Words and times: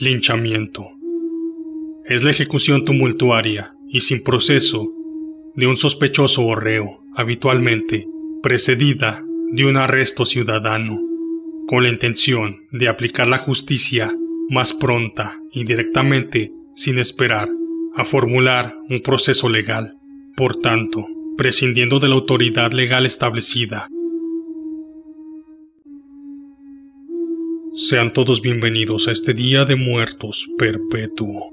Linchamiento. 0.00 0.92
Es 2.06 2.24
la 2.24 2.30
ejecución 2.30 2.86
tumultuaria 2.86 3.74
y 3.86 4.00
sin 4.00 4.22
proceso 4.22 4.90
de 5.54 5.66
un 5.66 5.76
sospechoso 5.76 6.46
o 6.46 6.54
reo, 6.54 7.04
habitualmente 7.14 8.06
precedida 8.42 9.22
de 9.52 9.66
un 9.66 9.76
arresto 9.76 10.24
ciudadano, 10.24 10.98
con 11.66 11.82
la 11.82 11.90
intención 11.90 12.66
de 12.72 12.88
aplicar 12.88 13.28
la 13.28 13.36
justicia 13.36 14.10
más 14.48 14.72
pronta 14.72 15.38
y 15.52 15.64
directamente 15.64 16.50
sin 16.74 16.98
esperar 16.98 17.50
a 17.94 18.06
formular 18.06 18.78
un 18.88 19.02
proceso 19.02 19.50
legal, 19.50 19.98
por 20.34 20.56
tanto, 20.56 21.06
prescindiendo 21.40 22.00
de 22.00 22.08
la 22.08 22.16
autoridad 22.16 22.70
legal 22.72 23.06
establecida 23.06 23.88
Sean 27.72 28.12
todos 28.12 28.42
bienvenidos 28.42 29.08
a 29.08 29.12
este 29.12 29.32
Día 29.32 29.64
de 29.64 29.74
Muertos 29.74 30.46
perpetuo. 30.58 31.50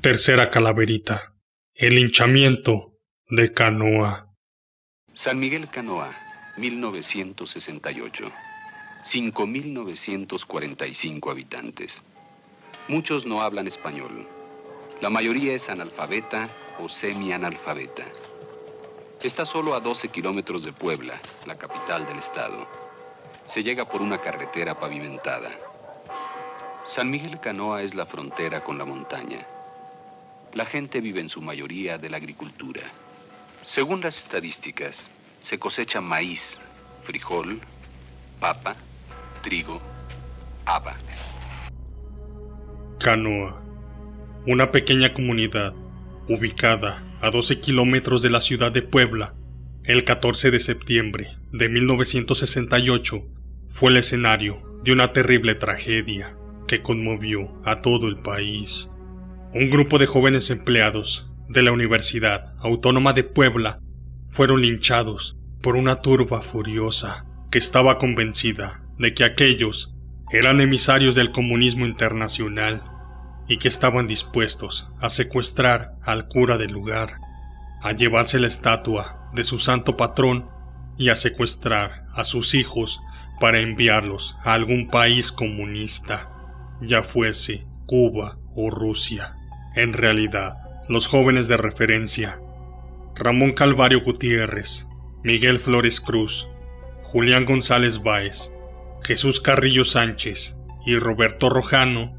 Tercera 0.00 0.50
calaverita. 0.50 1.36
El 1.74 1.96
hinchamiento 1.96 2.98
de 3.30 3.52
Canoa. 3.52 4.27
San 5.18 5.40
Miguel 5.40 5.68
Canoa, 5.68 6.14
1968. 6.58 8.30
5.945 9.04 11.30
habitantes. 11.32 12.04
Muchos 12.86 13.26
no 13.26 13.42
hablan 13.42 13.66
español. 13.66 14.28
La 15.00 15.10
mayoría 15.10 15.54
es 15.54 15.68
analfabeta 15.70 16.48
o 16.78 16.88
semi-analfabeta. 16.88 18.04
Está 19.20 19.44
solo 19.44 19.74
a 19.74 19.80
12 19.80 20.06
kilómetros 20.06 20.64
de 20.64 20.72
Puebla, 20.72 21.20
la 21.48 21.56
capital 21.56 22.06
del 22.06 22.18
estado. 22.18 22.68
Se 23.48 23.64
llega 23.64 23.86
por 23.86 24.02
una 24.02 24.18
carretera 24.18 24.76
pavimentada. 24.76 25.50
San 26.86 27.10
Miguel 27.10 27.40
Canoa 27.40 27.82
es 27.82 27.96
la 27.96 28.06
frontera 28.06 28.62
con 28.62 28.78
la 28.78 28.84
montaña. 28.84 29.44
La 30.52 30.64
gente 30.64 31.00
vive 31.00 31.18
en 31.18 31.28
su 31.28 31.42
mayoría 31.42 31.98
de 31.98 32.08
la 32.08 32.18
agricultura. 32.18 32.82
Según 33.62 34.00
las 34.00 34.16
estadísticas, 34.16 35.10
se 35.40 35.58
cosecha 35.58 36.00
maíz, 36.00 36.58
frijol, 37.04 37.60
papa, 38.40 38.76
trigo, 39.42 39.80
haba. 40.66 40.94
Canoa, 43.00 43.62
una 44.46 44.70
pequeña 44.70 45.14
comunidad 45.14 45.74
ubicada 46.28 47.02
a 47.20 47.30
12 47.30 47.60
kilómetros 47.60 48.22
de 48.22 48.30
la 48.30 48.40
ciudad 48.40 48.72
de 48.72 48.82
Puebla, 48.82 49.34
el 49.84 50.04
14 50.04 50.50
de 50.50 50.58
septiembre 50.58 51.36
de 51.52 51.68
1968 51.68 53.26
fue 53.70 53.90
el 53.90 53.96
escenario 53.96 54.62
de 54.82 54.92
una 54.92 55.12
terrible 55.12 55.54
tragedia 55.54 56.36
que 56.66 56.82
conmovió 56.82 57.60
a 57.64 57.80
todo 57.80 58.08
el 58.08 58.18
país. 58.18 58.90
Un 59.54 59.70
grupo 59.70 59.98
de 59.98 60.06
jóvenes 60.06 60.50
empleados 60.50 61.30
de 61.48 61.62
la 61.62 61.72
Universidad 61.72 62.54
Autónoma 62.58 63.14
de 63.14 63.24
Puebla 63.24 63.80
fueron 64.30 64.62
linchados 64.62 65.36
por 65.62 65.76
una 65.76 66.00
turba 66.02 66.42
furiosa 66.42 67.24
que 67.50 67.58
estaba 67.58 67.98
convencida 67.98 68.82
de 68.98 69.14
que 69.14 69.24
aquellos 69.24 69.94
eran 70.30 70.60
emisarios 70.60 71.14
del 71.14 71.30
comunismo 71.30 71.86
internacional 71.86 72.82
y 73.48 73.56
que 73.56 73.68
estaban 73.68 74.06
dispuestos 74.06 74.88
a 75.00 75.08
secuestrar 75.08 75.94
al 76.02 76.28
cura 76.28 76.58
del 76.58 76.72
lugar, 76.72 77.18
a 77.82 77.92
llevarse 77.92 78.38
la 78.38 78.46
estatua 78.46 79.30
de 79.34 79.44
su 79.44 79.58
santo 79.58 79.96
patrón 79.96 80.48
y 80.98 81.08
a 81.08 81.14
secuestrar 81.14 82.06
a 82.12 82.24
sus 82.24 82.54
hijos 82.54 83.00
para 83.40 83.60
enviarlos 83.60 84.36
a 84.44 84.52
algún 84.52 84.88
país 84.88 85.32
comunista, 85.32 86.30
ya 86.82 87.02
fuese 87.02 87.66
Cuba 87.86 88.38
o 88.54 88.70
Rusia. 88.70 89.34
En 89.74 89.92
realidad, 89.92 90.56
los 90.88 91.06
jóvenes 91.06 91.48
de 91.48 91.56
referencia, 91.56 92.40
Ramón 93.18 93.52
Calvario 93.52 94.00
Gutiérrez, 94.00 94.86
Miguel 95.24 95.58
Flores 95.58 96.00
Cruz, 96.00 96.48
Julián 97.02 97.46
González 97.46 98.00
Báez, 98.00 98.52
Jesús 99.02 99.40
Carrillo 99.40 99.82
Sánchez 99.82 100.56
y 100.86 100.96
Roberto 100.98 101.48
Rojano 101.48 102.16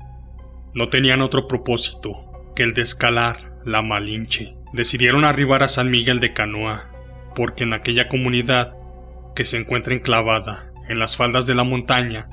no 0.73 0.89
tenían 0.89 1.21
otro 1.21 1.47
propósito 1.47 2.51
que 2.53 2.63
el 2.63 2.73
de 2.73 2.81
escalar 2.81 3.61
la 3.63 3.81
Malinche. 3.81 4.57
Decidieron 4.73 5.23
arribar 5.23 5.63
a 5.63 5.69
San 5.69 5.89
Miguel 5.89 6.19
de 6.19 6.33
Canoa, 6.33 6.91
porque 7.33 7.63
en 7.63 7.71
aquella 7.71 8.09
comunidad, 8.09 8.75
que 9.35 9.45
se 9.45 9.55
encuentra 9.55 9.93
enclavada 9.93 10.73
en 10.89 10.99
las 10.99 11.15
faldas 11.15 11.45
de 11.45 11.55
la 11.55 11.63
montaña, 11.63 12.27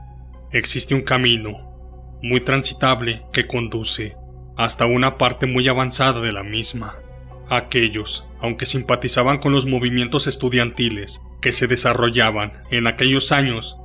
existe 0.50 0.96
un 0.96 1.02
camino 1.02 2.18
muy 2.20 2.40
transitable 2.40 3.22
que 3.32 3.46
conduce 3.46 4.16
hasta 4.56 4.86
una 4.86 5.18
parte 5.18 5.46
muy 5.46 5.68
avanzada 5.68 6.20
de 6.20 6.32
la 6.32 6.42
misma. 6.42 6.96
Aquellos, 7.48 8.24
aunque 8.40 8.66
simpatizaban 8.66 9.38
con 9.38 9.52
los 9.52 9.66
movimientos 9.66 10.26
estudiantiles 10.26 11.22
que 11.40 11.52
se 11.52 11.66
desarrollaban 11.66 12.64
en 12.70 12.86
aquellos 12.86 13.32
años, 13.32 13.76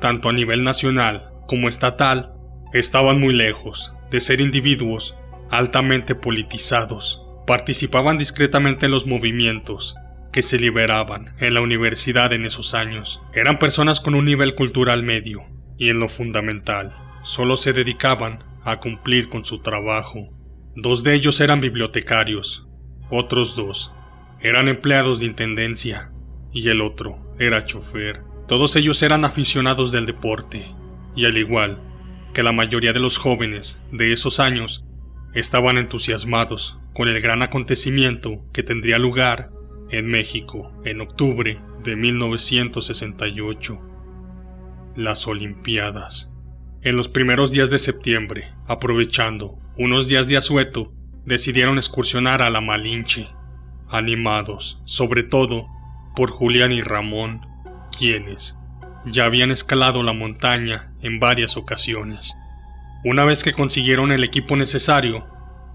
tanto 0.00 0.28
a 0.28 0.32
nivel 0.32 0.62
nacional 0.62 1.30
como 1.48 1.68
estatal, 1.68 2.32
estaban 2.72 3.18
muy 3.18 3.34
lejos 3.34 3.92
de 4.10 4.20
ser 4.20 4.40
individuos 4.40 5.16
altamente 5.50 6.14
politizados. 6.14 7.22
Participaban 7.46 8.18
discretamente 8.18 8.86
en 8.86 8.92
los 8.92 9.06
movimientos 9.06 9.96
que 10.32 10.42
se 10.42 10.58
liberaban 10.58 11.34
en 11.40 11.54
la 11.54 11.62
universidad 11.62 12.32
en 12.32 12.44
esos 12.44 12.74
años. 12.74 13.20
Eran 13.32 13.58
personas 13.58 14.00
con 14.00 14.14
un 14.14 14.26
nivel 14.26 14.54
cultural 14.54 15.02
medio 15.02 15.46
y 15.78 15.88
en 15.88 16.00
lo 16.00 16.08
fundamental, 16.08 16.94
solo 17.22 17.56
se 17.56 17.72
dedicaban 17.72 18.44
a 18.64 18.80
cumplir 18.80 19.28
con 19.28 19.44
su 19.44 19.60
trabajo. 19.60 20.28
Dos 20.76 21.02
de 21.02 21.14
ellos 21.14 21.40
eran 21.40 21.60
bibliotecarios, 21.60 22.67
otros 23.10 23.56
dos 23.56 23.92
eran 24.40 24.68
empleados 24.68 25.20
de 25.20 25.26
intendencia 25.26 26.10
y 26.52 26.68
el 26.68 26.80
otro 26.80 27.18
era 27.38 27.64
chofer. 27.64 28.22
Todos 28.46 28.76
ellos 28.76 29.02
eran 29.02 29.24
aficionados 29.24 29.92
del 29.92 30.06
deporte, 30.06 30.66
y 31.14 31.26
al 31.26 31.36
igual 31.36 31.80
que 32.32 32.42
la 32.42 32.52
mayoría 32.52 32.92
de 32.92 33.00
los 33.00 33.18
jóvenes 33.18 33.80
de 33.92 34.12
esos 34.12 34.40
años, 34.40 34.84
estaban 35.34 35.78
entusiasmados 35.78 36.78
con 36.94 37.08
el 37.08 37.20
gran 37.20 37.42
acontecimiento 37.42 38.44
que 38.52 38.62
tendría 38.62 38.98
lugar 38.98 39.50
en 39.90 40.06
México 40.06 40.72
en 40.84 41.00
octubre 41.00 41.60
de 41.84 41.96
1968. 41.96 43.80
Las 44.96 45.26
Olimpiadas. 45.26 46.30
En 46.82 46.96
los 46.96 47.08
primeros 47.08 47.52
días 47.52 47.70
de 47.70 47.78
septiembre, 47.78 48.52
aprovechando 48.66 49.58
unos 49.76 50.08
días 50.08 50.26
de 50.28 50.36
asueto, 50.36 50.92
decidieron 51.28 51.76
excursionar 51.76 52.42
a 52.42 52.50
la 52.50 52.60
Malinche, 52.60 53.28
animados, 53.88 54.80
sobre 54.84 55.22
todo, 55.22 55.68
por 56.16 56.30
Julián 56.30 56.72
y 56.72 56.82
Ramón, 56.82 57.46
quienes 57.96 58.56
ya 59.06 59.24
habían 59.24 59.50
escalado 59.50 60.02
la 60.02 60.12
montaña 60.12 60.92
en 61.00 61.20
varias 61.20 61.56
ocasiones. 61.56 62.34
Una 63.04 63.24
vez 63.24 63.44
que 63.44 63.52
consiguieron 63.52 64.10
el 64.10 64.24
equipo 64.24 64.56
necesario, 64.56 65.26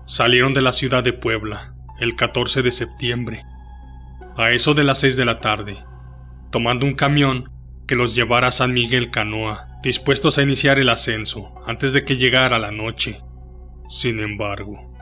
salieron 0.06 0.54
de 0.54 0.62
la 0.62 0.74
ciudad 0.74 1.04
de 1.04 1.14
Puebla 1.14 1.74
el 2.00 2.16
14 2.16 2.62
de 2.62 2.72
septiembre, 2.72 3.46
a 4.36 4.52
eso 4.52 4.74
de 4.74 4.84
las 4.84 5.00
6 5.00 5.16
de 5.16 5.26
la 5.26 5.40
tarde, 5.40 5.78
tomando 6.52 6.86
un 6.86 6.96
camión 6.96 7.52
que 7.88 7.96
los 7.96 8.16
llevara 8.16 8.48
a 8.48 8.52
San 8.52 8.74
Miguel 8.74 9.10
Canoa, 9.10 9.80
dispuestos 9.84 10.38
a 10.38 10.44
iniciar 10.44 10.80
el 10.80 10.90
ascenso 10.90 11.54
antes 11.66 11.94
de 11.94 12.04
que 12.04 12.18
llegara 12.18 12.60
la 12.60 12.72
noche. 12.72 13.22
Sin 13.88 14.20
embargo, 14.20 14.93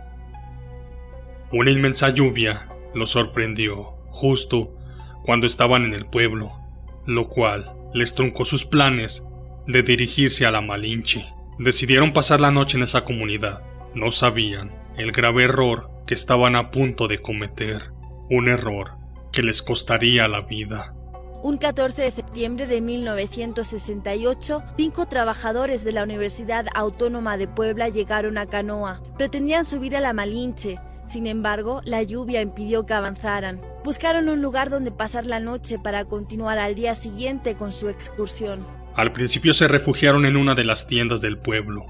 una 1.51 1.71
inmensa 1.71 2.09
lluvia 2.09 2.68
los 2.94 3.12
sorprendió 3.12 3.98
justo 4.09 4.75
cuando 5.24 5.48
estaban 5.48 5.86
en 5.86 5.94
el 5.94 6.06
pueblo 6.06 6.62
lo 7.06 7.30
cual 7.30 7.74
les 7.94 8.13
truncó 8.13 8.45
sus 8.45 8.65
planes 8.65 9.25
de 9.68 9.83
dirigirse 9.83 10.45
a 10.45 10.51
la 10.51 10.62
Malinche. 10.62 11.33
Decidieron 11.59 12.13
pasar 12.13 12.42
la 12.42 12.51
noche 12.51 12.77
en 12.77 12.83
esa 12.83 13.03
comunidad. 13.03 13.62
No 13.94 14.12
sabían 14.12 14.71
el 14.98 15.12
grave 15.12 15.44
error 15.44 15.89
que 16.06 16.13
estaban 16.13 16.56
a 16.56 16.71
punto 16.71 17.07
de 17.07 17.21
cometer, 17.21 17.92
un 18.30 18.48
error 18.48 18.92
que 19.31 19.44
les 19.44 19.62
costaría 19.62 20.27
la 20.27 20.42
vida. 20.42 20.95
Un 21.44 21.57
14 21.57 22.03
de 22.03 22.12
septiembre 22.12 22.68
de 22.68 22.81
1968, 22.81 24.63
cinco 24.77 25.07
trabajadores 25.07 25.83
de 25.83 25.92
la 25.92 26.03
Universidad 26.03 26.68
Autónoma 26.75 27.36
de 27.38 27.48
Puebla 27.48 27.89
llegaron 27.89 28.38
a 28.38 28.45
Canoa. 28.45 29.01
Pretendían 29.18 29.65
subir 29.65 29.95
a 29.95 30.01
la 30.01 30.13
Malinche, 30.13 30.80
Sin 31.12 31.28
embargo, 31.28 31.81
la 31.84 32.04
lluvia 32.04 32.42
impidió 32.42 32.86
que 32.86 32.94
avanzaran. 32.94 33.60
Buscaron 33.84 34.30
un 34.30 34.42
lugar 34.42 34.69
donde 34.69 34.92
pasar 34.92 35.25
la 35.25 35.42
noche 35.42 35.78
para 35.78 36.06
continuar 36.06 36.58
al 36.58 36.74
día 36.74 36.94
siguiente 36.94 37.56
con 37.56 37.69
su 37.69 37.90
excursión. 37.90 38.66
Al 38.96 39.12
principio 39.12 39.54
se 39.54 39.68
refugiaron 39.68 40.25
en 40.25 40.38
una 40.38 40.56
de 40.56 40.63
las 40.63 40.88
tiendas 40.88 41.19
del 41.19 41.38
pueblo, 41.38 41.86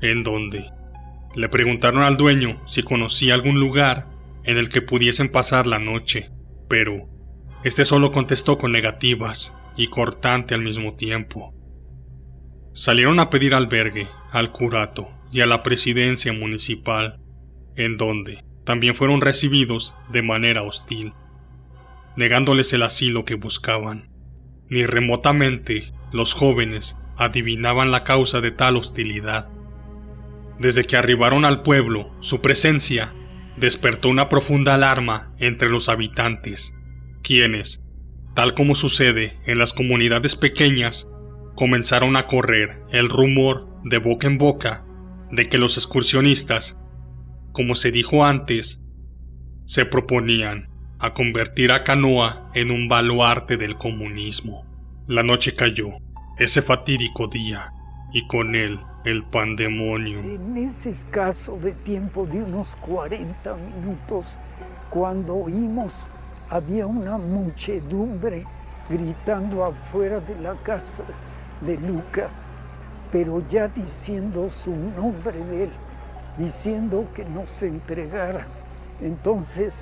en 0.00 0.22
donde 0.22 0.70
le 1.34 1.48
preguntaron 1.48 2.04
al 2.04 2.16
dueño 2.16 2.62
si 2.68 2.84
conocía 2.84 3.34
algún 3.34 3.58
lugar 3.58 4.06
en 4.44 4.56
el 4.56 4.68
que 4.68 4.80
pudiesen 4.80 5.28
pasar 5.32 5.66
la 5.66 5.80
noche, 5.80 6.30
pero 6.68 7.08
este 7.64 7.84
solo 7.84 8.12
contestó 8.12 8.58
con 8.58 8.70
negativas 8.70 9.56
y 9.76 9.88
cortante 9.88 10.54
al 10.54 10.62
mismo 10.62 10.94
tiempo. 10.94 11.52
Salieron 12.74 13.18
a 13.18 13.28
pedir 13.28 13.56
albergue 13.56 14.06
al 14.30 14.52
curato 14.52 15.08
y 15.32 15.40
a 15.40 15.46
la 15.46 15.64
presidencia 15.64 16.32
municipal, 16.32 17.18
en 17.74 17.96
donde 17.96 18.51
también 18.64 18.94
fueron 18.94 19.20
recibidos 19.20 19.96
de 20.10 20.22
manera 20.22 20.62
hostil, 20.62 21.12
negándoles 22.16 22.72
el 22.72 22.82
asilo 22.82 23.24
que 23.24 23.34
buscaban. 23.34 24.10
Ni 24.68 24.86
remotamente 24.86 25.92
los 26.12 26.34
jóvenes 26.34 26.96
adivinaban 27.16 27.90
la 27.90 28.04
causa 28.04 28.40
de 28.40 28.50
tal 28.50 28.76
hostilidad. 28.76 29.50
Desde 30.58 30.84
que 30.84 30.96
arribaron 30.96 31.44
al 31.44 31.62
pueblo, 31.62 32.10
su 32.20 32.40
presencia 32.40 33.12
despertó 33.56 34.08
una 34.08 34.28
profunda 34.28 34.74
alarma 34.74 35.32
entre 35.38 35.68
los 35.68 35.88
habitantes, 35.88 36.74
quienes, 37.22 37.82
tal 38.34 38.54
como 38.54 38.74
sucede 38.74 39.38
en 39.46 39.58
las 39.58 39.72
comunidades 39.72 40.36
pequeñas, 40.36 41.08
comenzaron 41.54 42.16
a 42.16 42.26
correr 42.26 42.80
el 42.90 43.08
rumor 43.08 43.68
de 43.84 43.98
boca 43.98 44.26
en 44.26 44.38
boca 44.38 44.84
de 45.30 45.48
que 45.48 45.58
los 45.58 45.76
excursionistas, 45.76 46.78
como 47.52 47.74
se 47.74 47.90
dijo 47.90 48.24
antes, 48.24 48.82
se 49.64 49.84
proponían 49.84 50.68
a 50.98 51.14
convertir 51.14 51.72
a 51.72 51.84
Canoa 51.84 52.50
en 52.54 52.70
un 52.70 52.88
baluarte 52.88 53.56
del 53.56 53.76
comunismo. 53.76 54.64
La 55.06 55.22
noche 55.22 55.54
cayó, 55.54 55.90
ese 56.38 56.62
fatídico 56.62 57.28
día, 57.28 57.72
y 58.12 58.26
con 58.26 58.54
él 58.54 58.78
el 59.04 59.24
pandemonio. 59.24 60.20
En 60.20 60.56
ese 60.56 60.90
escaso 60.90 61.58
de 61.58 61.72
tiempo 61.72 62.26
de 62.26 62.42
unos 62.42 62.76
40 62.76 63.56
minutos, 63.56 64.38
cuando 64.90 65.34
oímos, 65.34 65.92
había 66.48 66.86
una 66.86 67.18
muchedumbre 67.18 68.44
gritando 68.88 69.64
afuera 69.64 70.20
de 70.20 70.38
la 70.40 70.54
casa 70.62 71.04
de 71.60 71.76
Lucas, 71.78 72.46
pero 73.10 73.42
ya 73.48 73.68
diciendo 73.68 74.48
su 74.50 74.70
nombre 74.74 75.44
de 75.44 75.64
él, 75.64 75.70
diciendo 76.38 77.08
que 77.14 77.24
no 77.24 77.46
se 77.46 77.66
entregara. 77.66 78.46
Entonces, 79.00 79.74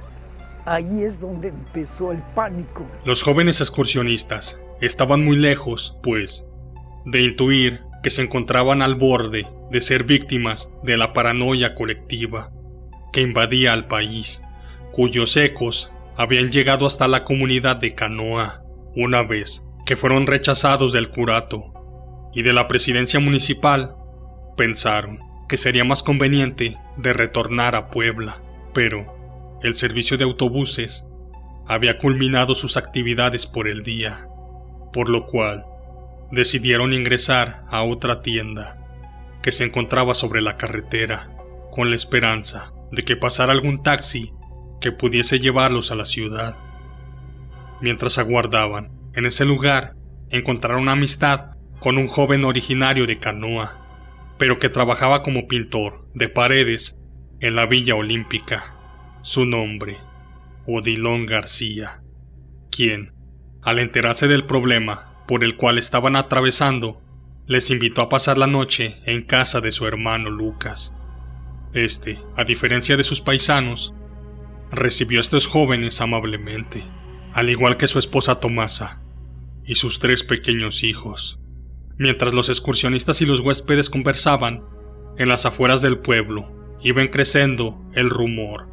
ahí 0.64 1.02
es 1.02 1.20
donde 1.20 1.48
empezó 1.48 2.12
el 2.12 2.22
pánico. 2.34 2.86
Los 3.04 3.22
jóvenes 3.22 3.60
excursionistas 3.60 4.60
estaban 4.80 5.24
muy 5.24 5.36
lejos, 5.36 5.98
pues, 6.02 6.46
de 7.04 7.22
intuir 7.22 7.80
que 8.02 8.10
se 8.10 8.22
encontraban 8.22 8.82
al 8.82 8.94
borde 8.94 9.46
de 9.70 9.80
ser 9.80 10.04
víctimas 10.04 10.72
de 10.82 10.96
la 10.96 11.12
paranoia 11.12 11.74
colectiva 11.74 12.50
que 13.12 13.20
invadía 13.20 13.72
al 13.72 13.86
país, 13.86 14.42
cuyos 14.92 15.36
ecos 15.36 15.92
habían 16.16 16.50
llegado 16.50 16.86
hasta 16.86 17.08
la 17.08 17.24
comunidad 17.24 17.76
de 17.76 17.94
Canoa, 17.94 18.62
una 18.94 19.22
vez 19.22 19.66
que 19.86 19.96
fueron 19.96 20.26
rechazados 20.26 20.92
del 20.92 21.10
curato 21.10 21.72
y 22.34 22.42
de 22.42 22.52
la 22.52 22.68
presidencia 22.68 23.20
municipal, 23.20 23.96
pensaron 24.56 25.29
que 25.50 25.56
sería 25.56 25.82
más 25.82 26.04
conveniente 26.04 26.78
de 26.96 27.12
retornar 27.12 27.74
a 27.74 27.88
Puebla, 27.88 28.40
pero 28.72 29.58
el 29.64 29.74
servicio 29.74 30.16
de 30.16 30.22
autobuses 30.22 31.04
había 31.66 31.98
culminado 31.98 32.54
sus 32.54 32.76
actividades 32.76 33.48
por 33.48 33.66
el 33.66 33.82
día, 33.82 34.28
por 34.92 35.08
lo 35.08 35.26
cual 35.26 35.66
decidieron 36.30 36.92
ingresar 36.92 37.64
a 37.68 37.82
otra 37.82 38.22
tienda 38.22 38.78
que 39.42 39.50
se 39.50 39.64
encontraba 39.64 40.14
sobre 40.14 40.40
la 40.40 40.56
carretera, 40.56 41.36
con 41.72 41.90
la 41.90 41.96
esperanza 41.96 42.72
de 42.92 43.04
que 43.04 43.16
pasara 43.16 43.52
algún 43.52 43.82
taxi 43.82 44.32
que 44.80 44.92
pudiese 44.92 45.40
llevarlos 45.40 45.90
a 45.90 45.96
la 45.96 46.04
ciudad. 46.04 46.58
Mientras 47.80 48.18
aguardaban, 48.18 48.92
en 49.14 49.26
ese 49.26 49.44
lugar 49.44 49.96
encontraron 50.28 50.88
amistad 50.88 51.56
con 51.80 51.98
un 51.98 52.06
joven 52.06 52.44
originario 52.44 53.04
de 53.04 53.18
Canoa, 53.18 53.79
pero 54.40 54.58
que 54.58 54.70
trabajaba 54.70 55.22
como 55.22 55.46
pintor 55.46 56.08
de 56.14 56.30
paredes 56.30 56.96
en 57.40 57.54
la 57.56 57.66
Villa 57.66 57.94
Olímpica. 57.94 58.74
Su 59.20 59.44
nombre, 59.44 59.98
Odilon 60.66 61.26
García, 61.26 62.00
quien, 62.70 63.12
al 63.60 63.78
enterarse 63.78 64.28
del 64.28 64.46
problema, 64.46 65.12
por 65.28 65.44
el 65.44 65.58
cual 65.58 65.76
estaban 65.76 66.16
atravesando, 66.16 67.02
les 67.46 67.70
invitó 67.70 68.00
a 68.00 68.08
pasar 68.08 68.38
la 68.38 68.46
noche 68.46 68.96
en 69.04 69.20
casa 69.26 69.60
de 69.60 69.72
su 69.72 69.86
hermano 69.86 70.30
Lucas. 70.30 70.94
Este, 71.74 72.18
a 72.34 72.44
diferencia 72.44 72.96
de 72.96 73.04
sus 73.04 73.20
paisanos, 73.20 73.92
recibió 74.70 75.18
a 75.18 75.20
estos 75.20 75.46
jóvenes 75.48 76.00
amablemente, 76.00 76.82
al 77.34 77.50
igual 77.50 77.76
que 77.76 77.86
su 77.86 77.98
esposa 77.98 78.40
Tomasa 78.40 79.02
y 79.66 79.74
sus 79.74 79.98
tres 79.98 80.24
pequeños 80.24 80.82
hijos. 80.82 81.39
Mientras 82.00 82.32
los 82.32 82.48
excursionistas 82.48 83.20
y 83.20 83.26
los 83.26 83.40
huéspedes 83.40 83.90
conversaban, 83.90 84.64
en 85.18 85.28
las 85.28 85.44
afueras 85.44 85.82
del 85.82 85.98
pueblo 85.98 86.50
iban 86.82 87.08
creciendo 87.08 87.78
el 87.92 88.08
rumor 88.08 88.68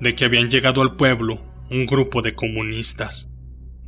de 0.00 0.14
que 0.14 0.24
habían 0.24 0.48
llegado 0.48 0.80
al 0.80 0.94
pueblo 0.94 1.40
un 1.68 1.84
grupo 1.84 2.22
de 2.22 2.36
comunistas 2.36 3.28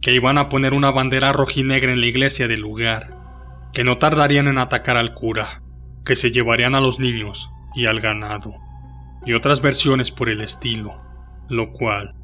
que 0.01 0.13
iban 0.13 0.37
a 0.37 0.49
poner 0.49 0.75
una 0.75 0.91
bandera 0.91 1.33
rojinegra 1.33 1.93
en 1.93 2.01
la 2.01 2.09
iglesia 2.09 2.49
del 2.49 2.59
lugar, 2.59 3.71
que 3.73 3.85
no 3.85 3.99
tardarían 3.99 4.49
en 4.49 4.59
atacar 4.59 4.97
al 4.97 5.15
cura, 5.15 5.63
que 6.05 6.17
se 6.17 6.33
llevarían 6.33 6.75
a 6.75 6.81
los 6.81 6.99
niños 6.99 7.49
y 7.77 7.87
al 7.87 8.01
ganado, 8.01 8.53
y 9.25 9.35
otras 9.35 9.63
versiones 9.63 10.11
por 10.11 10.29
el 10.29 10.41
estilo, 10.41 11.01
lo 11.49 11.71
cual 11.71 12.17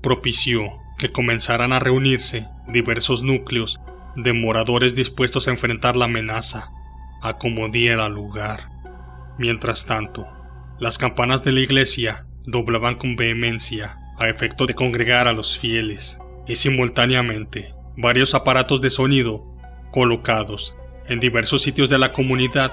propició 0.00 0.76
que 0.96 1.10
comenzaran 1.10 1.72
a 1.72 1.80
reunirse 1.80 2.46
diversos 2.68 3.24
núcleos 3.24 3.80
de 4.16 4.32
moradores 4.32 4.94
dispuestos 4.94 5.48
a 5.48 5.50
enfrentar 5.50 5.96
la 5.96 6.06
amenaza, 6.06 6.70
a 7.22 7.38
como 7.38 7.68
diera 7.68 8.08
lugar. 8.08 8.68
Mientras 9.38 9.86
tanto, 9.86 10.26
las 10.78 10.98
campanas 10.98 11.42
de 11.42 11.52
la 11.52 11.60
iglesia 11.60 12.26
doblaban 12.44 12.96
con 12.96 13.16
vehemencia 13.16 13.98
a 14.18 14.28
efecto 14.28 14.66
de 14.66 14.74
congregar 14.74 15.28
a 15.28 15.32
los 15.32 15.58
fieles 15.58 16.18
y 16.46 16.56
simultáneamente 16.56 17.74
varios 17.96 18.34
aparatos 18.34 18.80
de 18.80 18.90
sonido 18.90 19.44
colocados 19.92 20.76
en 21.08 21.20
diversos 21.20 21.62
sitios 21.62 21.88
de 21.88 21.98
la 21.98 22.12
comunidad 22.12 22.72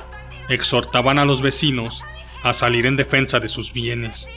exhortaban 0.50 1.20
a 1.20 1.25
los 1.25 1.42
vecinos 1.42 2.04
a 2.44 2.54
salir 2.54 2.86
en 2.86 2.96
defensa 2.96 3.39
de 3.39 3.48
sus 3.48 3.74
bienes 3.74 4.30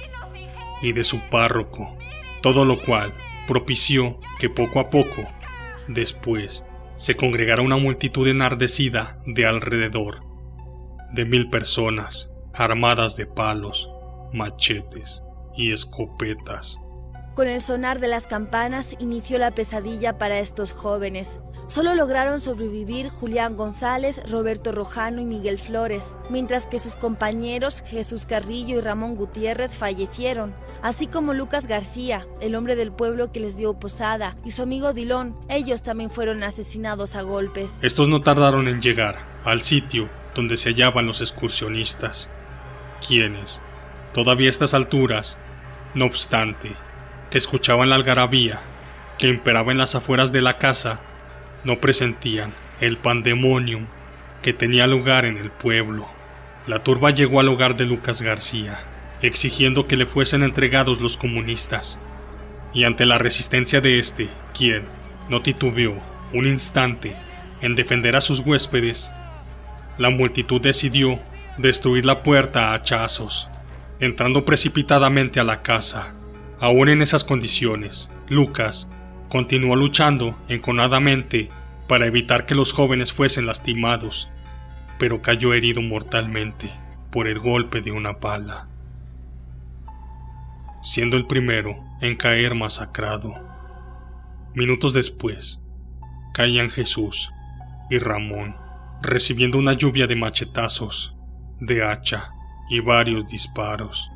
y 0.83 0.93
de 0.93 1.05
su 1.05 1.21
párroco, 1.31 1.97
todo 2.43 2.64
lo 2.64 2.83
cual 2.83 3.14
propició 3.49 4.21
que 4.38 4.50
poco 4.50 4.81
a 4.81 4.90
poco, 4.90 5.26
después, 5.88 6.64
se 6.97 7.17
congregara 7.17 7.63
una 7.63 7.77
multitud 7.77 8.27
enardecida 8.29 9.21
de 9.27 9.47
alrededor 9.47 10.21
de 11.13 11.25
mil 11.25 11.49
personas 11.49 12.33
armadas 12.53 13.17
de 13.17 13.27
palos, 13.27 13.91
machetes 14.33 15.23
y 15.57 15.73
escopetas. 15.73 16.81
Con 17.35 17.49
el 17.49 17.61
sonar 17.61 17.99
de 17.99 18.07
las 18.07 18.29
campanas 18.29 18.95
inició 19.00 19.38
la 19.38 19.50
pesadilla 19.50 20.19
para 20.19 20.38
estos 20.38 20.73
jóvenes. 20.73 21.41
Solo 21.67 21.97
lograron 21.97 22.41
sobrevivir 22.41 23.09
Julián 23.09 23.57
González, 23.57 24.21
Roberto 24.31 24.71
Rojano 24.71 25.21
y 25.21 25.25
Miguel 25.25 25.59
Flores, 25.59 26.14
mientras 26.31 26.67
que 26.67 26.79
sus 26.79 26.95
compañeros 26.95 27.83
Jesús 27.85 28.26
Carrillo 28.26 28.79
y 28.79 28.81
Ramón 28.81 29.17
Gutiérrez 29.17 29.73
fallecieron, 29.73 30.55
así 30.81 31.09
como 31.09 31.35
Lucas 31.35 31.67
García, 31.67 32.25
el 32.41 32.55
hombre 32.55 32.76
del 32.76 32.93
pueblo 32.93 33.33
que 33.33 33.41
les 33.41 33.57
dio 33.57 33.75
posada, 33.81 34.37
y 34.45 34.53
su 34.53 34.62
amigo 34.62 34.93
Dilón. 34.93 35.37
Ellos 35.49 35.83
también 35.83 36.11
fueron 36.11 36.45
asesinados 36.45 37.17
a 37.17 37.23
golpes. 37.23 37.79
Estos 37.83 38.07
no 38.07 38.21
tardaron 38.23 38.69
en 38.69 38.81
llegar 38.81 39.26
al 39.45 39.61
sitio 39.61 40.09
donde 40.37 40.57
se 40.57 40.71
hallaban 40.71 41.07
los 41.07 41.21
excursionistas, 41.21 42.31
quienes, 43.05 43.61
todavía 44.12 44.47
a 44.47 44.50
estas 44.50 44.75
alturas, 44.75 45.38
no 45.95 46.05
obstante, 46.05 46.76
que 47.35 47.38
escuchaban 47.38 47.88
la 47.88 47.97
algarabía 47.97 48.61
que 49.19 49.26
imperaba 49.26 49.73
en 49.73 49.79
las 49.79 49.97
afueras 49.97 50.31
de 50.31 50.41
la 50.41 50.57
casa 50.57 51.00
no 51.64 51.81
presentían 51.81 52.55
el 52.81 52.97
pandemonium 52.97 53.88
que 54.41 54.53
tenía 54.53 54.87
lugar 54.87 55.25
en 55.25 55.38
el 55.38 55.50
pueblo. 55.50 56.09
La 56.69 56.85
turba 56.85 57.11
llegó 57.11 57.41
al 57.41 57.49
hogar 57.49 57.75
de 57.76 57.87
Lucas 57.87 58.23
García, 58.23 58.85
exigiendo 59.21 59.88
que 59.88 59.97
le 59.97 60.07
fuesen 60.07 60.45
entregados 60.45 61.00
los 61.00 61.17
comunistas, 61.17 61.99
y 62.73 62.85
ante 62.85 63.05
la 63.05 63.19
resistencia 63.19 63.81
de 63.81 63.99
este, 63.99 64.29
quien 64.57 64.85
no 65.29 65.43
titubeó 65.43 66.00
un 66.33 66.47
instante 66.47 67.17
en 67.62 67.75
defender 67.75 68.14
a 68.14 68.21
sus 68.21 68.38
huéspedes, 68.38 69.11
la 69.99 70.11
multitud 70.11 70.61
decidió 70.61 71.19
destruir 71.59 72.07
la 72.07 72.23
puerta 72.23 72.69
a 72.69 72.75
hachazos, 72.75 73.49
entrando 73.99 74.45
precipitadamente 74.45 75.41
a 75.41 75.45
la 75.45 75.62
casa. 75.62 76.14
Aún 76.64 76.88
en 76.88 77.02
esas 77.02 77.25
condiciones, 77.25 78.11
Lucas 78.26 78.88
continuó 79.28 79.76
luchando 79.76 80.42
enconadamente 80.49 81.50
para 81.88 82.06
evitar 82.06 82.47
que 82.47 82.54
los 82.54 82.73
jóvenes 82.73 83.12
fuesen 83.12 83.44
lastimados, 83.44 84.30
pero 84.99 85.21
cayó 85.21 85.52
herido 85.52 85.83
mortalmente 85.83 86.71
por 87.12 87.28
el 87.28 87.38
golpe 87.38 87.83
de 87.83 87.92
una 87.92 88.18
pala, 88.18 88.71
siendo 90.83 91.18
el 91.18 91.26
primero 91.26 91.85
en 92.00 92.16
caer 92.16 92.54
masacrado. 92.54 93.35
Minutos 94.54 94.94
después, 94.94 95.61
caían 96.33 96.71
Jesús 96.71 97.28
y 97.90 97.99
Ramón, 97.99 98.56
recibiendo 99.02 99.59
una 99.59 99.75
lluvia 99.75 100.06
de 100.06 100.16
machetazos, 100.16 101.14
de 101.61 101.85
hacha 101.85 102.30
y 102.71 102.80
varios 102.80 103.26
disparos. 103.28 104.11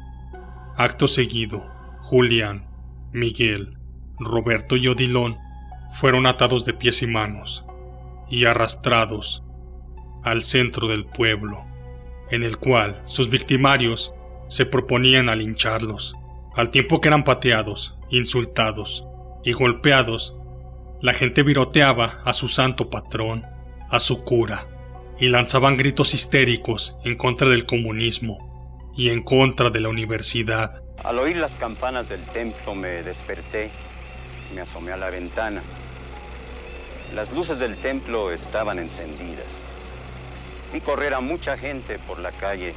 Acto 0.78 1.08
seguido, 1.08 1.77
Julián, 2.08 2.64
Miguel, 3.12 3.76
Roberto 4.18 4.78
y 4.78 4.88
Odilón 4.88 5.36
fueron 6.00 6.24
atados 6.24 6.64
de 6.64 6.72
pies 6.72 7.02
y 7.02 7.06
manos 7.06 7.66
y 8.30 8.46
arrastrados 8.46 9.44
al 10.24 10.40
centro 10.40 10.88
del 10.88 11.04
pueblo, 11.04 11.66
en 12.30 12.44
el 12.44 12.56
cual 12.56 13.02
sus 13.04 13.28
victimarios 13.28 14.14
se 14.46 14.64
proponían 14.64 15.28
a 15.28 15.36
lincharlos, 15.36 16.16
al 16.56 16.70
tiempo 16.70 16.98
que 17.02 17.08
eran 17.08 17.24
pateados, 17.24 17.98
insultados 18.08 19.06
y 19.44 19.52
golpeados. 19.52 20.34
La 21.02 21.12
gente 21.12 21.42
viroteaba 21.42 22.22
a 22.24 22.32
su 22.32 22.48
santo 22.48 22.88
patrón, 22.88 23.44
a 23.90 24.00
su 24.00 24.24
cura, 24.24 24.66
y 25.20 25.28
lanzaban 25.28 25.76
gritos 25.76 26.14
histéricos 26.14 26.96
en 27.04 27.18
contra 27.18 27.50
del 27.50 27.66
comunismo 27.66 28.88
y 28.96 29.10
en 29.10 29.22
contra 29.22 29.68
de 29.68 29.80
la 29.80 29.90
universidad. 29.90 30.87
Al 31.04 31.18
oír 31.18 31.36
las 31.36 31.52
campanas 31.52 32.08
del 32.08 32.24
templo 32.26 32.74
me 32.74 33.02
desperté, 33.02 33.70
me 34.54 34.62
asomé 34.62 34.92
a 34.92 34.96
la 34.96 35.10
ventana. 35.10 35.62
Las 37.14 37.32
luces 37.32 37.58
del 37.58 37.76
templo 37.76 38.32
estaban 38.32 38.78
encendidas. 38.78 39.46
Vi 40.72 40.80
correr 40.80 41.14
a 41.14 41.20
mucha 41.20 41.56
gente 41.56 41.98
por 42.00 42.18
la 42.18 42.32
calle. 42.32 42.74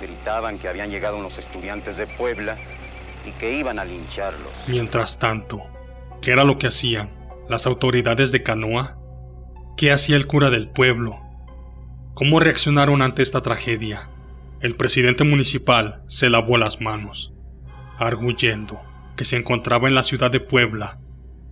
Gritaban 0.00 0.58
que 0.58 0.68
habían 0.68 0.90
llegado 0.90 1.18
unos 1.18 1.38
estudiantes 1.38 1.96
de 1.96 2.06
Puebla 2.06 2.56
y 3.24 3.30
que 3.32 3.52
iban 3.52 3.78
a 3.78 3.84
lincharlos. 3.84 4.52
Mientras 4.66 5.18
tanto, 5.18 5.62
¿qué 6.20 6.32
era 6.32 6.44
lo 6.44 6.58
que 6.58 6.66
hacían 6.66 7.10
las 7.48 7.66
autoridades 7.66 8.32
de 8.32 8.42
Canoa? 8.42 8.98
¿Qué 9.76 9.92
hacía 9.92 10.16
el 10.16 10.26
cura 10.26 10.50
del 10.50 10.68
pueblo? 10.68 11.20
¿Cómo 12.14 12.40
reaccionaron 12.40 13.02
ante 13.02 13.22
esta 13.22 13.42
tragedia? 13.42 14.08
El 14.60 14.76
presidente 14.76 15.24
municipal 15.24 16.02
se 16.08 16.30
lavó 16.30 16.56
las 16.56 16.80
manos, 16.80 17.32
arguyendo 17.98 18.80
que 19.16 19.24
se 19.24 19.36
encontraba 19.36 19.88
en 19.88 19.94
la 19.94 20.02
ciudad 20.02 20.30
de 20.30 20.40
Puebla, 20.40 20.98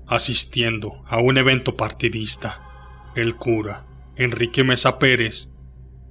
asistiendo 0.06 1.04
a 1.06 1.18
un 1.18 1.38
evento 1.38 1.76
partidista. 1.76 2.60
El 3.14 3.36
cura, 3.36 3.86
Enrique 4.16 4.64
Mesa 4.64 4.98
Pérez, 4.98 5.52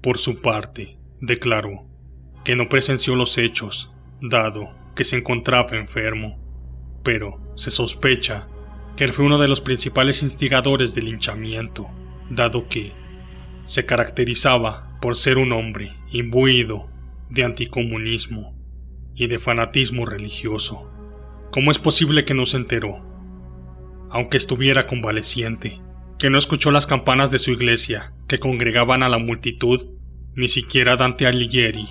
por 0.01 0.17
su 0.17 0.41
parte, 0.41 0.97
declaró 1.19 1.85
que 2.43 2.55
no 2.55 2.69
presenció 2.69 3.15
los 3.15 3.37
hechos, 3.37 3.91
dado 4.21 4.69
que 4.95 5.03
se 5.03 5.17
encontraba 5.17 5.77
enfermo, 5.77 6.39
pero 7.03 7.39
se 7.55 7.71
sospecha 7.71 8.47
que 8.95 9.05
él 9.05 9.13
fue 9.13 9.25
uno 9.25 9.37
de 9.37 9.47
los 9.47 9.61
principales 9.61 10.23
instigadores 10.23 10.93
del 10.93 11.05
linchamiento, 11.05 11.87
dado 12.29 12.67
que 12.67 12.91
se 13.65 13.85
caracterizaba 13.85 14.97
por 15.01 15.15
ser 15.15 15.37
un 15.37 15.51
hombre 15.53 15.93
imbuido 16.11 16.89
de 17.29 17.43
anticomunismo 17.43 18.58
y 19.19 19.27
de 19.27 19.37
fanatismo 19.37 20.05
religioso. 20.05 20.89
¿Cómo 21.51 21.71
es 21.71 21.77
posible 21.77 22.23
que 22.23 22.33
no 22.33 22.45
se 22.45 22.55
enteró? 22.55 23.05
Aunque 24.09 24.37
estuviera 24.37 24.87
convaleciente, 24.87 25.81
que 26.17 26.29
no 26.29 26.37
escuchó 26.37 26.71
las 26.71 26.87
campanas 26.87 27.29
de 27.29 27.37
su 27.37 27.51
iglesia, 27.51 28.13
que 28.29 28.39
congregaban 28.39 29.03
a 29.03 29.09
la 29.09 29.19
multitud, 29.19 29.87
ni 30.35 30.47
siquiera 30.47 30.95
Dante 30.95 31.27
Alighieri 31.27 31.89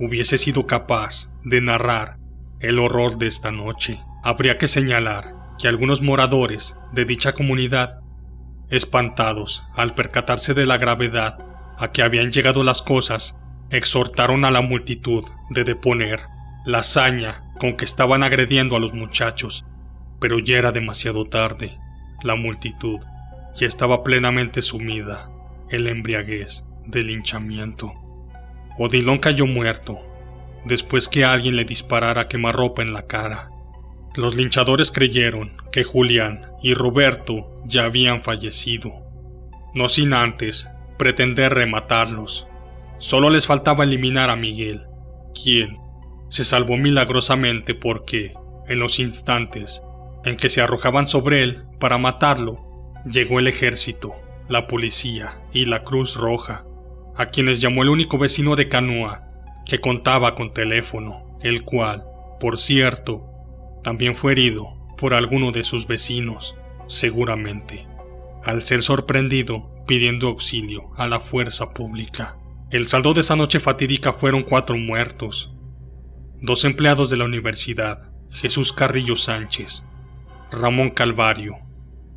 hubiese 0.00 0.36
sido 0.36 0.66
capaz 0.66 1.32
de 1.44 1.60
narrar 1.60 2.18
el 2.60 2.78
horror 2.80 3.18
de 3.18 3.28
esta 3.28 3.52
noche. 3.52 4.00
Habría 4.24 4.58
que 4.58 4.68
señalar 4.68 5.34
que 5.60 5.68
algunos 5.68 6.02
moradores 6.02 6.76
de 6.92 7.04
dicha 7.04 7.34
comunidad, 7.34 8.00
espantados 8.68 9.64
al 9.74 9.94
percatarse 9.94 10.54
de 10.54 10.66
la 10.66 10.76
gravedad 10.76 11.38
a 11.78 11.92
que 11.92 12.02
habían 12.02 12.32
llegado 12.32 12.64
las 12.64 12.82
cosas, 12.82 13.36
exhortaron 13.70 14.44
a 14.44 14.50
la 14.50 14.60
multitud 14.60 15.24
de 15.50 15.62
deponer 15.64 16.20
la 16.68 16.80
hazaña 16.80 17.44
con 17.58 17.78
que 17.78 17.86
estaban 17.86 18.22
agrediendo 18.22 18.76
a 18.76 18.78
los 18.78 18.92
muchachos, 18.92 19.64
pero 20.20 20.38
ya 20.38 20.58
era 20.58 20.70
demasiado 20.70 21.24
tarde. 21.24 21.78
La 22.22 22.36
multitud 22.36 23.00
ya 23.56 23.66
estaba 23.66 24.04
plenamente 24.04 24.60
sumida 24.60 25.30
en 25.70 25.84
la 25.84 25.90
embriaguez 25.92 26.64
del 26.84 27.06
linchamiento. 27.06 27.94
Odilon 28.76 29.16
cayó 29.16 29.46
muerto, 29.46 29.98
después 30.66 31.08
que 31.08 31.24
alguien 31.24 31.56
le 31.56 31.64
disparara 31.64 32.28
quemarropa 32.28 32.82
en 32.82 32.92
la 32.92 33.06
cara. 33.06 33.48
Los 34.14 34.36
linchadores 34.36 34.92
creyeron 34.92 35.56
que 35.72 35.84
Julián 35.84 36.52
y 36.62 36.74
Roberto 36.74 37.62
ya 37.64 37.86
habían 37.86 38.20
fallecido, 38.20 38.92
no 39.72 39.88
sin 39.88 40.12
antes 40.12 40.68
pretender 40.98 41.54
rematarlos. 41.54 42.46
Solo 42.98 43.30
les 43.30 43.46
faltaba 43.46 43.84
eliminar 43.84 44.28
a 44.28 44.36
Miguel, 44.36 44.82
quien 45.32 45.87
se 46.28 46.44
salvó 46.44 46.76
milagrosamente 46.76 47.74
porque, 47.74 48.34
en 48.68 48.78
los 48.78 48.98
instantes 48.98 49.82
en 50.24 50.36
que 50.36 50.50
se 50.50 50.60
arrojaban 50.60 51.08
sobre 51.08 51.42
él 51.42 51.64
para 51.80 51.98
matarlo, 51.98 52.92
llegó 53.04 53.38
el 53.38 53.48
ejército, 53.48 54.14
la 54.48 54.66
policía 54.66 55.40
y 55.52 55.66
la 55.66 55.84
Cruz 55.84 56.16
Roja, 56.16 56.64
a 57.16 57.26
quienes 57.26 57.60
llamó 57.60 57.82
el 57.82 57.88
único 57.88 58.18
vecino 58.18 58.56
de 58.56 58.68
Canoa 58.68 59.28
que 59.64 59.80
contaba 59.80 60.34
con 60.34 60.52
teléfono, 60.52 61.38
el 61.42 61.62
cual, 61.62 62.04
por 62.40 62.58
cierto, 62.58 63.26
también 63.82 64.14
fue 64.14 64.32
herido 64.32 64.74
por 64.96 65.14
alguno 65.14 65.52
de 65.52 65.62
sus 65.62 65.86
vecinos, 65.86 66.56
seguramente, 66.86 67.86
al 68.44 68.62
ser 68.62 68.82
sorprendido 68.82 69.70
pidiendo 69.86 70.28
auxilio 70.28 70.90
a 70.96 71.08
la 71.08 71.20
fuerza 71.20 71.72
pública. 71.72 72.36
El 72.70 72.86
saldo 72.86 73.14
de 73.14 73.20
esa 73.20 73.36
noche 73.36 73.60
fatídica 73.60 74.12
fueron 74.12 74.42
cuatro 74.42 74.76
muertos, 74.76 75.54
dos 76.40 76.64
empleados 76.64 77.10
de 77.10 77.16
la 77.16 77.24
universidad, 77.24 78.10
Jesús 78.30 78.72
Carrillo 78.72 79.16
Sánchez, 79.16 79.84
Ramón 80.50 80.90
Calvario, 80.90 81.56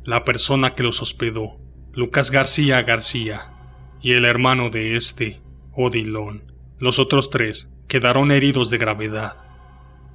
la 0.04 0.24
persona 0.24 0.74
que 0.74 0.82
los 0.82 1.02
hospedó, 1.02 1.58
Lucas 1.92 2.30
García 2.30 2.82
García, 2.82 3.52
y 4.00 4.12
el 4.12 4.24
hermano 4.24 4.70
de 4.70 4.96
este, 4.96 5.40
Odilón. 5.72 6.52
Los 6.78 6.98
otros 6.98 7.30
tres 7.30 7.70
quedaron 7.88 8.32
heridos 8.32 8.70
de 8.70 8.78
gravedad. 8.78 9.36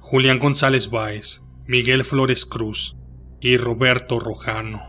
Julián 0.00 0.38
González 0.38 0.90
Báez, 0.90 1.42
Miguel 1.66 2.04
Flores 2.04 2.44
Cruz 2.46 2.96
y 3.40 3.56
Roberto 3.56 4.18
Rojano, 4.18 4.82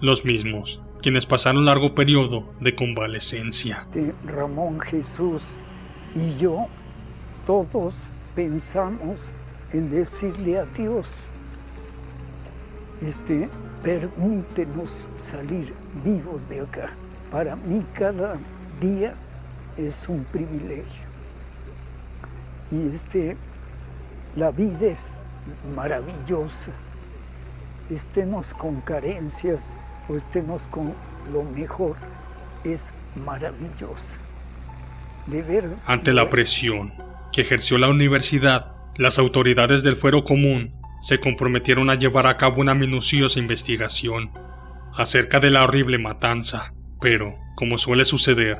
los 0.00 0.24
mismos, 0.24 0.80
quienes 1.02 1.26
pasaron 1.26 1.64
largo 1.64 1.94
periodo 1.94 2.52
de 2.60 2.74
convalecencia. 2.74 3.86
Ramón 4.24 4.80
Jesús 4.80 5.42
y 6.14 6.40
yo, 6.40 6.66
todos 7.46 7.94
pensamos 8.38 9.32
en 9.72 9.90
decirle 9.90 10.60
a 10.60 10.64
Dios, 10.66 11.08
este, 13.04 13.48
permítenos 13.82 14.90
salir 15.16 15.74
vivos 16.04 16.48
de 16.48 16.60
acá. 16.60 16.90
Para 17.32 17.56
mí 17.56 17.84
cada 17.94 18.36
día 18.80 19.14
es 19.76 20.08
un 20.08 20.22
privilegio. 20.22 21.02
Y 22.70 22.94
este, 22.94 23.36
la 24.36 24.52
vida 24.52 24.86
es 24.86 25.16
maravillosa. 25.74 26.70
Estemos 27.90 28.54
con 28.54 28.80
carencias 28.82 29.64
o 30.08 30.14
estemos 30.14 30.62
con 30.68 30.94
lo 31.32 31.42
mejor, 31.42 31.96
es 32.62 32.92
maravillosa. 33.16 34.20
De 35.26 35.42
veras. 35.42 35.82
Ante 35.88 36.12
la 36.12 36.30
presión 36.30 37.07
que 37.38 37.42
ejerció 37.42 37.78
la 37.78 37.88
universidad, 37.88 38.72
las 38.96 39.20
autoridades 39.20 39.84
del 39.84 39.94
fuero 39.94 40.24
común 40.24 40.74
se 41.00 41.20
comprometieron 41.20 41.88
a 41.88 41.94
llevar 41.94 42.26
a 42.26 42.36
cabo 42.36 42.60
una 42.60 42.74
minuciosa 42.74 43.38
investigación 43.38 44.32
acerca 44.96 45.38
de 45.38 45.50
la 45.50 45.62
horrible 45.62 45.98
matanza, 45.98 46.74
pero, 47.00 47.36
como 47.54 47.78
suele 47.78 48.04
suceder, 48.04 48.58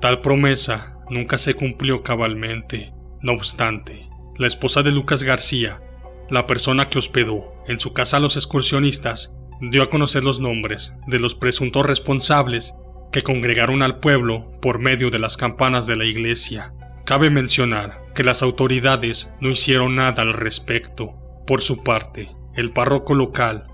tal 0.00 0.22
promesa 0.22 0.96
nunca 1.08 1.38
se 1.38 1.54
cumplió 1.54 2.02
cabalmente. 2.02 2.92
No 3.22 3.30
obstante, 3.30 4.08
la 4.38 4.48
esposa 4.48 4.82
de 4.82 4.90
Lucas 4.90 5.22
García, 5.22 5.80
la 6.28 6.48
persona 6.48 6.88
que 6.88 6.98
hospedó 6.98 7.62
en 7.68 7.78
su 7.78 7.92
casa 7.92 8.16
a 8.16 8.20
los 8.20 8.34
excursionistas, 8.34 9.36
dio 9.60 9.84
a 9.84 9.90
conocer 9.90 10.24
los 10.24 10.40
nombres 10.40 10.96
de 11.06 11.20
los 11.20 11.36
presuntos 11.36 11.86
responsables 11.86 12.74
que 13.12 13.22
congregaron 13.22 13.82
al 13.82 14.00
pueblo 14.00 14.50
por 14.60 14.80
medio 14.80 15.12
de 15.12 15.20
las 15.20 15.36
campanas 15.36 15.86
de 15.86 15.94
la 15.94 16.06
iglesia. 16.06 16.74
Cabe 17.04 17.28
mencionar 17.28 18.00
que 18.14 18.24
las 18.24 18.42
autoridades 18.42 19.30
no 19.38 19.50
hicieron 19.50 19.96
nada 19.96 20.22
al 20.22 20.32
respecto. 20.32 21.14
Por 21.46 21.60
su 21.60 21.82
parte, 21.82 22.30
el 22.54 22.70
párroco 22.70 23.12
local, 23.12 23.66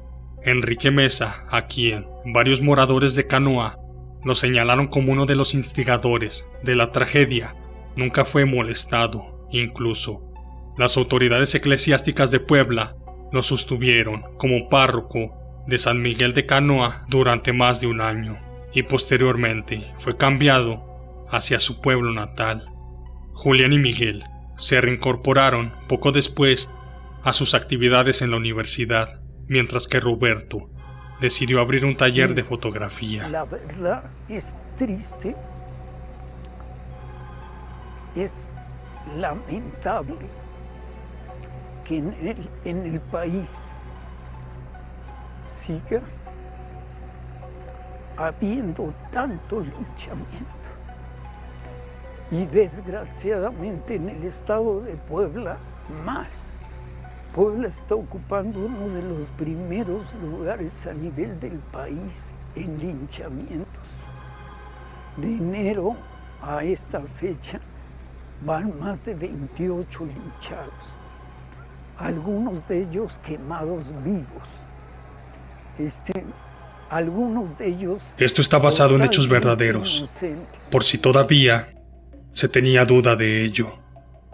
Enrique 0.43 0.91
Mesa, 0.91 1.45
a 1.49 1.67
quien 1.67 2.09
varios 2.25 2.61
moradores 2.61 3.15
de 3.15 3.29
Canoa 3.29 3.79
lo 4.25 4.35
señalaron 4.35 4.89
como 4.89 5.13
uno 5.13 5.27
de 5.27 5.37
los 5.37 5.55
instigadores 5.55 6.49
de 6.65 6.75
la 6.75 6.91
tragedia, 6.91 7.55
nunca 7.95 8.25
fue 8.25 8.47
molestado, 8.47 9.47
incluso. 9.53 10.23
Las 10.77 10.97
autoridades 10.97 11.55
eclesiásticas 11.55 12.33
de 12.33 12.41
Puebla 12.41 12.97
lo 13.31 13.43
sostuvieron 13.45 14.25
como 14.39 14.69
párroco 14.69 15.63
de 15.69 15.79
San 15.79 16.03
Miguel 16.03 16.35
de 16.35 16.47
Canoa 16.47 17.05
durante 17.09 17.53
más 17.53 17.81
de 17.81 17.87
un 17.87 18.01
año 18.01 18.39
y 18.75 18.83
posteriormente 18.83 19.95
fue 20.01 20.17
cambiado 20.17 21.27
hacia 21.31 21.61
su 21.61 21.81
pueblo 21.81 22.13
natal. 22.13 22.70
Julián 23.43 23.73
y 23.73 23.79
Miguel 23.79 24.27
se 24.59 24.83
reincorporaron 24.83 25.73
poco 25.89 26.13
después 26.13 26.71
a 27.25 27.33
sus 27.33 27.55
actividades 27.55 28.21
en 28.21 28.33
la 28.33 28.37
universidad, 28.37 29.23
mientras 29.47 29.89
que 29.89 29.99
Roberto 29.99 30.69
decidió 31.23 31.63
abrir 31.63 31.87
un 31.87 31.97
taller 31.97 32.35
de 32.35 32.45
fotografía. 32.45 33.31
La 33.31 33.45
verdad 33.45 34.11
es 34.29 34.55
triste, 34.77 35.35
es 38.15 38.53
lamentable 39.17 40.17
que 41.89 41.97
en 41.97 42.15
el, 42.21 42.51
en 42.67 42.93
el 42.93 43.01
país 43.01 43.57
siga 45.47 46.03
habiendo 48.19 48.93
tanto 49.11 49.61
linchamiento. 49.61 50.60
Y 52.31 52.47
desgraciadamente 52.47 53.97
en 53.97 54.09
el 54.09 54.25
estado 54.25 54.81
de 54.83 54.95
Puebla 54.95 55.59
más. 56.05 56.41
Puebla 57.35 57.69
está 57.69 57.95
ocupando 57.95 58.59
uno 58.61 58.89
de 58.89 59.03
los 59.03 59.29
primeros 59.31 60.03
lugares 60.21 60.87
a 60.87 60.93
nivel 60.93 61.39
del 61.41 61.59
país 61.73 62.33
en 62.55 62.79
linchamientos. 62.79 63.67
De 65.17 65.29
enero 65.29 65.97
a 66.43 66.65
esta 66.65 67.01
fecha 67.21 67.61
van 68.45 68.79
más 68.81 69.05
de 69.05 69.15
28 69.15 70.07
linchados, 70.07 70.75
algunos 71.99 72.67
de 72.67 72.83
ellos 72.83 73.21
quemados 73.25 73.85
vivos. 74.05 74.49
Este, 75.79 76.25
algunos 76.89 77.57
de 77.59 77.69
ellos... 77.69 78.03
Esto 78.19 78.41
está 78.41 78.59
basado 78.59 78.97
en 78.97 79.03
hechos 79.03 79.29
verdaderos, 79.29 80.09
por 80.71 80.85
si 80.85 80.99
todavía 80.99 81.69
se 82.33 82.49
tenía 82.49 82.85
duda 82.85 83.17
de 83.17 83.45
ello. 83.45 83.79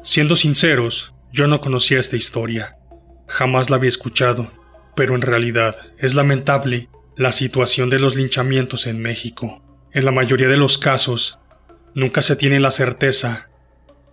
Siendo 0.03 0.37
sinceros, 0.37 1.15
yo 1.33 1.47
no 1.47 1.61
conocía 1.61 1.99
esta 1.99 2.17
historia. 2.17 2.79
Jamás 3.29 3.71
la 3.71 3.77
había 3.77 3.89
escuchado, 3.89 4.51
pero 4.95 5.15
en 5.15 5.23
realidad 5.23 5.77
es 5.99 6.15
lamentable 6.15 6.89
la 7.17 7.33
situación 7.33 7.91
de 7.91 7.99
los 7.99 8.17
linchamientos 8.17 8.87
en 8.87 9.01
México. 9.01 9.63
En 9.93 10.05
la 10.05 10.13
mayoría 10.13 10.49
de 10.49 10.57
los 10.57 10.79
casos, 10.79 11.39
nunca 11.95 12.23
se 12.23 12.37
tiene 12.37 12.61
la 12.61 12.71
certeza 12.71 13.51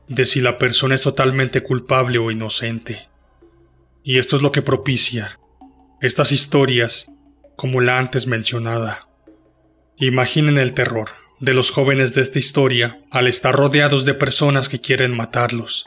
de 0.07 0.25
si 0.25 0.41
la 0.41 0.57
persona 0.57 0.95
es 0.95 1.01
totalmente 1.01 1.61
culpable 1.61 2.17
o 2.17 2.31
inocente. 2.31 3.09
Y 4.03 4.17
esto 4.17 4.35
es 4.35 4.43
lo 4.43 4.51
que 4.51 4.61
propicia 4.61 5.39
estas 6.01 6.31
historias 6.31 7.11
como 7.55 7.79
la 7.79 7.97
antes 7.97 8.27
mencionada. 8.27 9.07
Imaginen 9.97 10.57
el 10.57 10.73
terror 10.73 11.22
de 11.43 11.53
los 11.53 11.71
jóvenes 11.71 12.15
de 12.15 12.21
esta 12.21 12.39
historia 12.39 13.01
al 13.11 13.27
estar 13.27 13.53
rodeados 13.53 14.05
de 14.05 14.13
personas 14.13 14.69
que 14.69 14.79
quieren 14.79 15.13
matarlos, 15.13 15.83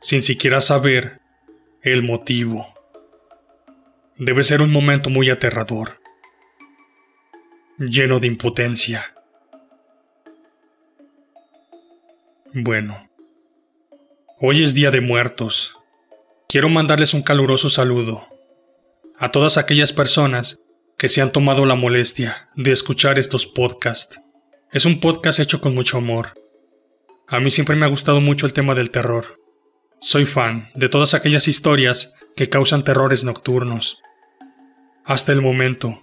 sin 0.00 0.22
siquiera 0.22 0.60
saber 0.60 1.18
el 1.82 2.04
motivo. 2.04 2.72
Debe 4.16 4.44
ser 4.44 4.62
un 4.62 4.70
momento 4.70 5.10
muy 5.10 5.28
aterrador, 5.28 6.00
lleno 7.80 8.20
de 8.20 8.28
impotencia. 8.28 9.12
Bueno, 12.54 13.10
hoy 14.38 14.62
es 14.62 14.72
Día 14.72 14.92
de 14.92 15.00
Muertos. 15.00 15.76
Quiero 16.48 16.68
mandarles 16.68 17.12
un 17.12 17.22
caluroso 17.22 17.70
saludo 17.70 18.24
a 19.18 19.32
todas 19.32 19.58
aquellas 19.58 19.92
personas 19.92 20.60
que 20.96 21.08
se 21.08 21.22
han 21.22 21.32
tomado 21.32 21.66
la 21.66 21.74
molestia 21.74 22.50
de 22.54 22.70
escuchar 22.70 23.18
estos 23.18 23.46
podcasts. 23.46 24.20
Es 24.72 24.84
un 24.84 24.98
podcast 24.98 25.38
hecho 25.38 25.60
con 25.60 25.74
mucho 25.74 25.96
amor. 25.96 26.34
A 27.28 27.38
mí 27.38 27.52
siempre 27.52 27.76
me 27.76 27.86
ha 27.86 27.88
gustado 27.88 28.20
mucho 28.20 28.46
el 28.46 28.52
tema 28.52 28.74
del 28.74 28.90
terror. 28.90 29.40
Soy 30.00 30.26
fan 30.26 30.70
de 30.74 30.88
todas 30.88 31.14
aquellas 31.14 31.46
historias 31.46 32.14
que 32.34 32.48
causan 32.48 32.82
terrores 32.82 33.22
nocturnos. 33.22 34.02
Hasta 35.04 35.32
el 35.32 35.40
momento, 35.40 36.02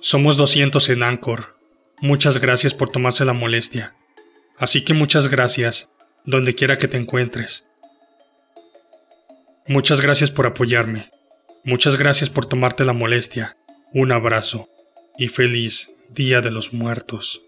somos 0.00 0.38
200 0.38 0.88
en 0.88 1.02
Anchor. 1.02 1.58
Muchas 2.00 2.40
gracias 2.40 2.72
por 2.72 2.88
tomarse 2.88 3.26
la 3.26 3.34
molestia. 3.34 3.94
Así 4.56 4.82
que 4.82 4.94
muchas 4.94 5.28
gracias, 5.28 5.90
donde 6.24 6.54
quiera 6.54 6.78
que 6.78 6.88
te 6.88 6.96
encuentres. 6.96 7.68
Muchas 9.66 10.00
gracias 10.00 10.30
por 10.30 10.46
apoyarme. 10.46 11.10
Muchas 11.64 11.96
gracias 11.96 12.30
por 12.30 12.46
tomarte 12.46 12.84
la 12.86 12.94
molestia. 12.94 13.58
Un 13.92 14.10
abrazo 14.10 14.68
y 15.18 15.28
feliz 15.28 15.90
Día 16.08 16.40
de 16.40 16.50
los 16.50 16.72
Muertos. 16.72 17.42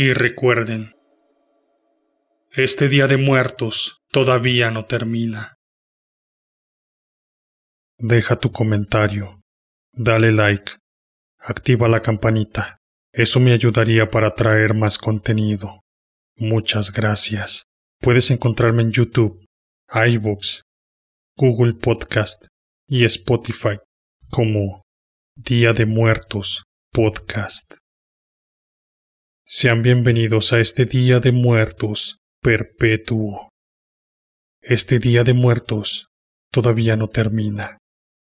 Y 0.00 0.12
recuerden, 0.12 0.92
este 2.52 2.88
Día 2.88 3.08
de 3.08 3.16
Muertos 3.16 4.00
todavía 4.12 4.70
no 4.70 4.84
termina. 4.84 5.56
Deja 7.98 8.36
tu 8.36 8.52
comentario, 8.52 9.40
dale 9.92 10.30
like, 10.30 10.74
activa 11.40 11.88
la 11.88 12.00
campanita. 12.00 12.78
Eso 13.12 13.40
me 13.40 13.52
ayudaría 13.52 14.08
para 14.08 14.36
traer 14.36 14.72
más 14.72 14.98
contenido. 14.98 15.80
Muchas 16.36 16.92
gracias. 16.92 17.64
Puedes 18.00 18.30
encontrarme 18.30 18.82
en 18.82 18.92
YouTube, 18.92 19.44
iVoox, 19.92 20.60
Google 21.36 21.74
Podcast 21.74 22.46
y 22.86 23.04
Spotify 23.04 23.80
como 24.30 24.82
Día 25.34 25.72
de 25.72 25.86
Muertos 25.86 26.62
Podcast. 26.92 27.78
Sean 29.50 29.80
bienvenidos 29.80 30.52
a 30.52 30.60
este 30.60 30.84
Día 30.84 31.20
de 31.20 31.32
Muertos 31.32 32.18
perpetuo. 32.42 33.48
Este 34.60 34.98
Día 34.98 35.24
de 35.24 35.32
Muertos 35.32 36.08
todavía 36.52 36.98
no 36.98 37.08
termina. 37.08 37.77